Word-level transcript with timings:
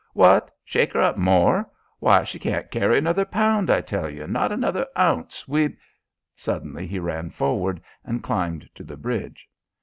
"What? 0.13 0.49
shake 0.65 0.95
'er 0.95 1.01
up 1.01 1.15
more? 1.15 1.69
Why 1.99 2.23
she 2.23 2.39
can't 2.39 2.71
carry 2.71 2.97
another 2.97 3.23
pound, 3.23 3.69
I 3.69 3.81
tell 3.81 4.09
you! 4.09 4.25
Not 4.25 4.51
another 4.51 4.87
ounce! 4.97 5.47
We" 5.47 5.77
Suddenly 6.35 6.87
he 6.87 6.97
ran 6.97 7.29
forward 7.29 7.79
and 8.03 8.23
climbed 8.23 8.67
to 8.73 8.83
the 8.83 8.97
bridge. 8.97 9.47